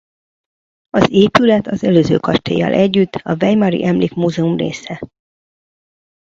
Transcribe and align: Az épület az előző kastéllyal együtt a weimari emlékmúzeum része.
Az 0.89 1.09
épület 1.11 1.67
az 1.67 1.83
előző 1.83 2.17
kastéllyal 2.17 2.73
együtt 2.73 3.13
a 3.15 3.35
weimari 3.41 3.85
emlékmúzeum 3.85 4.55
része. 4.57 5.01